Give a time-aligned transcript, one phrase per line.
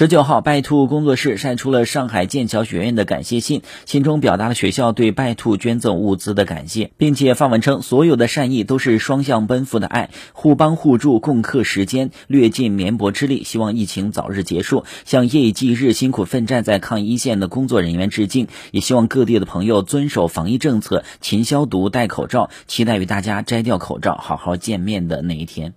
[0.00, 25.74] 十九号拜兔工作室晒出了上海剑桥学院的感谢信信中表达了学校对拜兔捐赠物资的感谢并且发文称所有的善意都是双向奔赴的爱互帮互助共克时间略尽绵薄之力希望疫情早日结束向夜以继日辛苦奋战在抗疫一线的工作人员致敬也希望各地的朋友遵守防疫政策勤消毒戴口罩期待与大家摘掉口罩好好见面的那一天。